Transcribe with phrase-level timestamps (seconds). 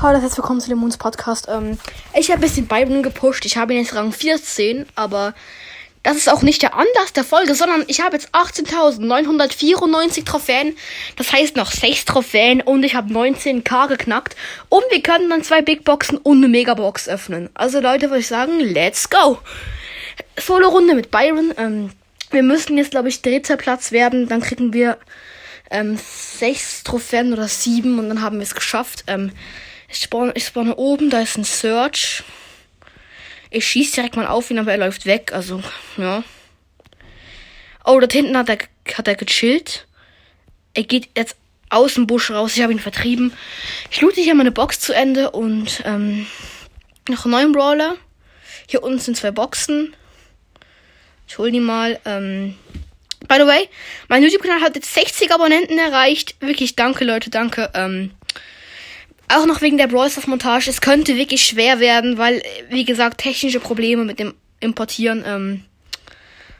[0.00, 1.48] Hallo, herzlich willkommen zu dem Moons Podcast.
[1.48, 1.76] Ähm,
[2.14, 3.44] ich habe ein bisschen Byron gepusht.
[3.46, 5.34] Ich habe ihn jetzt Rang 14, aber
[6.04, 10.76] das ist auch nicht der Anlass der Folge, sondern ich habe jetzt 18.994 Trophäen.
[11.16, 14.36] Das heißt noch 6 Trophäen und ich habe 19k geknackt.
[14.68, 17.50] Und wir können dann zwei Big Boxen und eine Megabox öffnen.
[17.54, 19.38] Also Leute, würde ich sagen, let's go.
[20.38, 21.52] Solo-Runde mit Byron.
[21.56, 21.90] Ähm,
[22.30, 24.28] wir müssen jetzt, glaube ich, dritter Platz werden.
[24.28, 24.96] Dann kriegen wir
[25.72, 29.02] ähm, sechs Trophäen oder sieben und dann haben wir es geschafft.
[29.08, 29.32] Ähm,
[29.88, 32.22] ich spawn, ich spawne oben, da ist ein Search.
[33.50, 35.32] Ich schieße direkt mal auf ihn, aber er läuft weg.
[35.32, 35.62] Also,
[35.96, 36.22] ja.
[37.84, 38.58] Oh, dort hinten hat er,
[38.94, 39.86] hat er gechillt.
[40.74, 41.36] Er geht jetzt
[41.70, 42.56] aus dem Busch raus.
[42.56, 43.32] Ich habe ihn vertrieben.
[43.90, 46.26] Ich loote hier meine Box zu Ende und ähm,
[47.08, 47.96] noch einen neuen Brawler.
[48.66, 49.94] Hier unten sind zwei Boxen.
[51.26, 51.98] Ich hol die mal.
[52.04, 52.56] Ähm,
[53.26, 53.68] by the way,
[54.08, 56.36] mein YouTube-Kanal hat jetzt 60 Abonnenten erreicht.
[56.40, 57.70] Wirklich, danke Leute, danke.
[57.74, 58.10] Ähm,
[59.28, 60.70] auch noch wegen der Brawl Stars Montage.
[60.70, 65.22] Es könnte wirklich schwer werden, weil, wie gesagt, technische Probleme mit dem Importieren.
[65.26, 65.64] Ähm,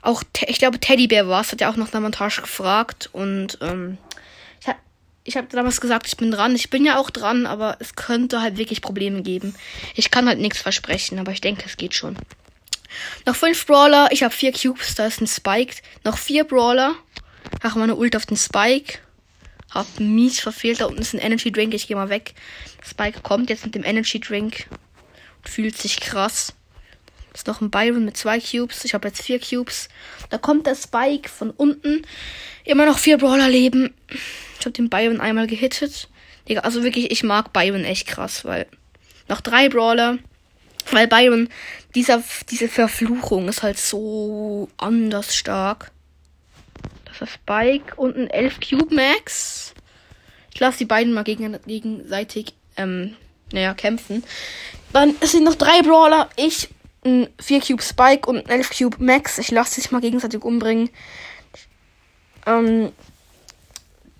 [0.00, 3.10] auch, ich glaube, Teddybär war es, hat ja auch nach der Montage gefragt.
[3.12, 3.98] Und ähm,
[4.60, 4.78] ich habe
[5.24, 6.54] ich hab damals gesagt, ich bin dran.
[6.54, 9.54] Ich bin ja auch dran, aber es könnte halt wirklich Probleme geben.
[9.94, 12.16] Ich kann halt nichts versprechen, aber ich denke, es geht schon.
[13.26, 14.08] Noch fünf Brawler.
[14.10, 14.94] Ich habe vier Cubes.
[14.94, 15.76] Da ist ein Spike.
[16.04, 16.94] Noch vier Brawler.
[17.62, 18.98] Ach, meine Ult auf den Spike.
[19.72, 20.80] Hab mies verfehlt.
[20.80, 21.74] Da unten ist ein Energy Drink.
[21.74, 22.34] Ich gehe mal weg.
[22.84, 24.66] Spike kommt jetzt mit dem Energy Drink.
[25.38, 26.54] Und fühlt sich krass.
[27.34, 28.84] Ist noch ein Byron mit zwei Cubes.
[28.84, 29.88] Ich habe jetzt vier Cubes.
[30.28, 32.06] Da kommt der Spike von unten.
[32.64, 33.94] Immer noch vier Brawler leben.
[34.60, 36.08] Ich habe den Byron einmal gehittet.
[36.56, 38.66] Also wirklich, ich mag Byron echt krass, weil
[39.28, 40.18] noch drei Brawler.
[40.90, 41.48] Weil Byron,
[41.94, 45.92] dieser, diese Verfluchung ist halt so anders stark.
[47.22, 49.74] Das Spike und ein 11 Cube Max.
[50.52, 53.14] Ich lasse die beiden mal gegen, gegenseitig, ähm,
[53.52, 54.24] naja, kämpfen.
[54.92, 56.28] Dann sind noch drei Brawler.
[56.34, 56.68] Ich,
[57.04, 59.38] ein 4 Cube Spike und ein 11 Cube Max.
[59.38, 60.90] Ich lasse sich mal gegenseitig umbringen.
[62.44, 62.90] Ähm,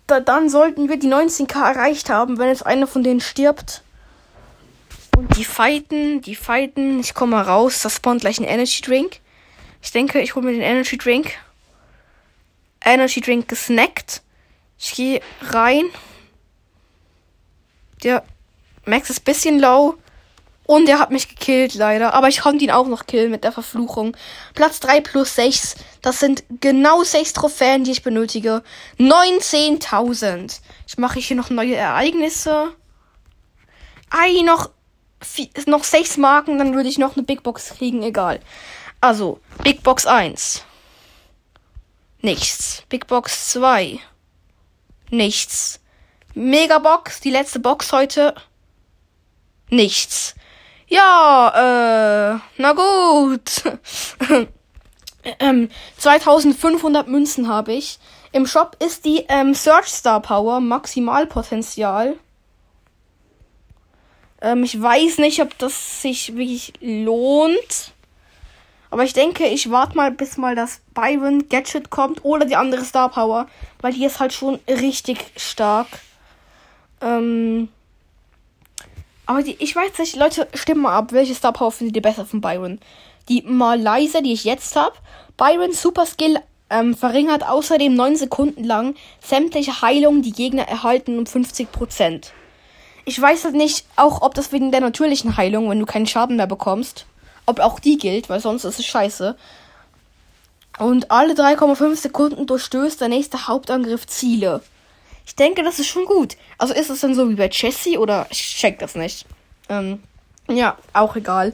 [0.06, 3.82] da, dann sollten wir die 19k erreicht haben, wenn jetzt einer von denen stirbt.
[5.16, 7.00] Und die fighten, die fighten.
[7.00, 7.80] Ich komme mal raus.
[7.82, 9.18] Das spawnt gleich ein Energy Drink.
[9.82, 11.32] Ich denke, ich hole mir den Energy Drink.
[12.84, 14.22] Energy Drink gesnackt.
[14.78, 15.84] Ich gehe rein.
[18.02, 18.24] Der
[18.84, 19.96] Max ist bisschen low.
[20.64, 22.14] Und er hat mich gekillt, leider.
[22.14, 24.16] Aber ich konnte ihn auch noch killen mit der Verfluchung.
[24.54, 25.74] Platz 3 plus 6.
[26.02, 28.62] Das sind genau 6 Trophäen, die ich benötige.
[28.98, 30.60] 19.000.
[30.86, 32.72] Ich mache hier noch neue Ereignisse.
[34.10, 34.70] Ei, noch,
[35.66, 38.40] noch 6 Marken, dann würde ich noch eine Big Box kriegen, egal.
[39.00, 40.64] Also, Big Box 1.
[42.22, 42.84] Nichts.
[42.88, 43.98] Big Box 2.
[45.10, 45.80] Nichts.
[46.34, 48.34] Megabox, die letzte Box heute.
[49.68, 50.36] Nichts.
[50.86, 53.62] Ja, äh, na gut.
[55.40, 55.68] ähm,
[55.98, 57.98] 2500 Münzen habe ich.
[58.30, 62.16] Im Shop ist die ähm, Search Star Power Maximalpotenzial.
[64.40, 67.92] Ähm, ich weiß nicht, ob das sich wirklich lohnt.
[68.92, 72.84] Aber ich denke, ich warte mal, bis mal das Byron Gadget kommt oder die andere
[72.84, 73.46] Star Power.
[73.80, 75.86] Weil die ist halt schon richtig stark.
[77.00, 77.70] Ähm.
[79.24, 82.26] Aber die, ich weiß nicht, Leute, stimmen mal ab, welche Star Power findet ihr besser
[82.26, 82.80] von Byron?
[83.30, 84.94] Die Malaysia, die ich jetzt habe.
[85.38, 91.24] Byron Super Skill ähm, verringert außerdem 9 Sekunden lang sämtliche Heilungen, die Gegner erhalten, um
[91.24, 92.26] 50%.
[93.06, 96.36] Ich weiß halt nicht, auch ob das wegen der natürlichen Heilung, wenn du keinen Schaden
[96.36, 97.06] mehr bekommst,
[97.46, 99.36] ob auch die gilt, weil sonst ist es scheiße.
[100.78, 104.62] Und alle 3,5 Sekunden durchstößt der nächste Hauptangriff Ziele.
[105.26, 106.36] Ich denke, das ist schon gut.
[106.58, 109.26] Also ist es dann so wie bei Jessie oder ich check das nicht.
[109.68, 110.02] Ähm,
[110.48, 111.52] ja, auch egal.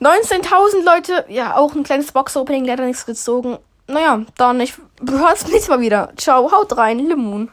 [0.00, 3.58] 19.000 Leute, ja, auch ein kleines Box-Opening, leider nichts gezogen.
[3.88, 4.74] Naja, dann, ich
[5.06, 6.12] höre es nächstes Mal wieder.
[6.16, 7.50] Ciao, haut rein, Lemon.